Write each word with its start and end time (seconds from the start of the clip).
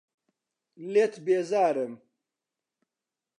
لێت 0.91 1.13
بێزارم. 1.25 1.93